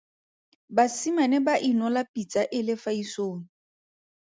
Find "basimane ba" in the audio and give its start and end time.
0.75-1.55